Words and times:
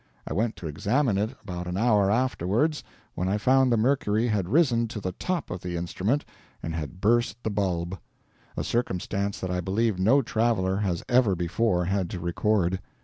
I 0.25 0.33
went 0.33 0.55
to 0.55 0.65
examine 0.67 1.19
it 1.19 1.29
about 1.43 1.67
an 1.67 1.77
hour 1.77 2.09
afterwards, 2.09 2.83
when 3.13 3.29
I 3.29 3.37
found 3.37 3.71
the 3.71 3.77
mercury 3.77 4.27
had 4.29 4.49
risen 4.49 4.87
to 4.87 4.99
the 4.99 5.11
top 5.11 5.51
of 5.51 5.61
the 5.61 5.77
instrument 5.77 6.25
and 6.63 6.73
had 6.73 7.01
burst 7.01 7.37
the 7.43 7.51
bulb, 7.51 7.99
a 8.57 8.63
circumstance 8.63 9.39
that 9.39 9.51
I 9.51 9.61
believe 9.61 9.99
no 9.99 10.23
traveler 10.23 10.77
has 10.77 11.03
ever 11.07 11.35
before 11.35 11.85
had 11.85 12.09
to 12.09 12.19
record. 12.19 12.79